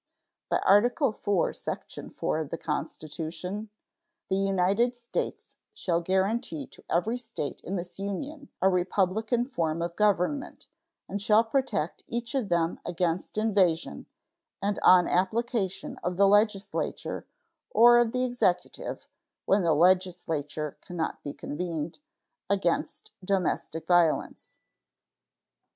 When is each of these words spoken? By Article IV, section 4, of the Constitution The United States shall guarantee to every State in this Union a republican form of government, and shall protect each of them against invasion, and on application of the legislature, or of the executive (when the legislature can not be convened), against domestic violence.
By 0.49 0.57
Article 0.65 1.09
IV, 1.49 1.55
section 1.55 2.09
4, 2.09 2.39
of 2.39 2.49
the 2.49 2.57
Constitution 2.57 3.69
The 4.31 4.35
United 4.35 4.95
States 4.95 5.53
shall 5.75 6.01
guarantee 6.01 6.65
to 6.65 6.83
every 6.89 7.19
State 7.19 7.61
in 7.63 7.75
this 7.75 7.99
Union 7.99 8.49
a 8.63 8.67
republican 8.67 9.45
form 9.45 9.79
of 9.79 9.95
government, 9.95 10.65
and 11.07 11.21
shall 11.21 11.43
protect 11.43 12.03
each 12.07 12.33
of 12.33 12.49
them 12.49 12.79
against 12.83 13.37
invasion, 13.37 14.07
and 14.59 14.79
on 14.81 15.07
application 15.07 15.99
of 16.03 16.17
the 16.17 16.27
legislature, 16.27 17.27
or 17.69 17.99
of 17.99 18.11
the 18.11 18.23
executive 18.23 19.07
(when 19.45 19.61
the 19.61 19.75
legislature 19.75 20.79
can 20.81 20.97
not 20.97 21.21
be 21.21 21.31
convened), 21.31 21.99
against 22.49 23.11
domestic 23.23 23.85
violence. 23.85 24.55